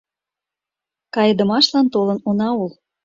[1.15, 2.71] Кайыдымашлан толын она ул.